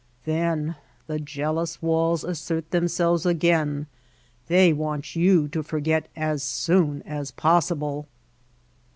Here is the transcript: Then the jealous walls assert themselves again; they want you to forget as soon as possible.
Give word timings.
Then 0.25 0.77
the 1.05 1.19
jealous 1.19 1.79
walls 1.79 2.23
assert 2.23 2.71
themselves 2.71 3.23
again; 3.23 3.85
they 4.47 4.73
want 4.73 5.15
you 5.15 5.47
to 5.49 5.61
forget 5.61 6.07
as 6.15 6.41
soon 6.41 7.03
as 7.03 7.29
possible. 7.29 8.07